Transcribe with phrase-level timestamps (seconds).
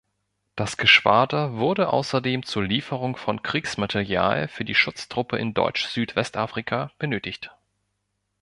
[0.55, 7.51] Das Geschwader wurde außerdem zur Lieferung von Kriegsmaterial für die Schutztruppe in Deutsch-Südwestafrika benötigt.